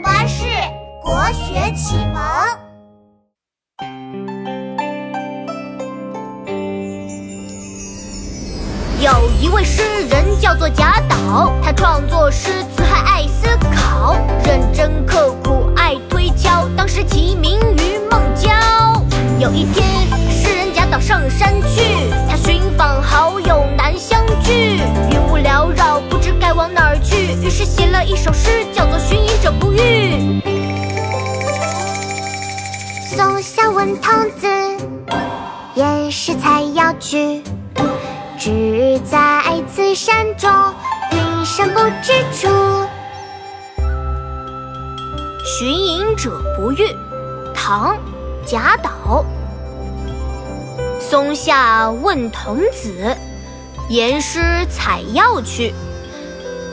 [0.00, 0.44] 巴士
[1.02, 2.22] 国学启蒙。
[9.00, 18.50] 有一位诗人叫做贾岛，他创作诗词还爱思考，认真刻苦爱推敲，当时其名于孟郊。
[19.38, 19.86] 有一天，
[20.30, 21.57] 诗人贾岛上山
[27.34, 29.78] 于是写了一首诗，叫做《寻隐者不遇》。
[33.14, 34.48] 松下问童子，
[35.74, 37.42] 言师采药去。
[38.38, 40.50] 只在此山中，
[41.12, 42.48] 云深不知处。
[45.44, 46.88] 寻隐者不遇，
[47.54, 47.94] 唐·
[48.46, 49.24] 贾岛。
[50.98, 53.16] 松下问童子，
[53.88, 55.74] 言师采药去。